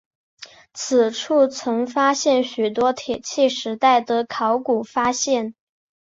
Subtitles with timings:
[0.73, 5.53] 此处曾发现许多铁器时代的考古发现。